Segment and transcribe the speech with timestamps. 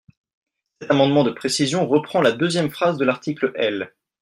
[0.81, 3.93] Cet amendement de précision reprend la deuxième phrase de l’article L.